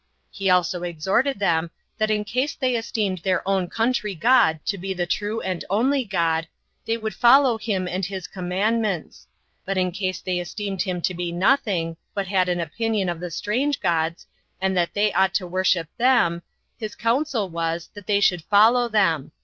[0.31, 1.69] He also exhorted them,
[1.99, 5.67] that in case they esteemed their own country God to be the true and the
[5.69, 6.47] only God,
[6.87, 9.27] they would follow him and his commandments;
[9.63, 13.29] but in case they esteemed him to be nothing, but had an opinion of the
[13.29, 14.25] strange gods,
[14.59, 16.41] and that they ought to worship them,
[16.79, 19.31] his counsel was, that they should follow them.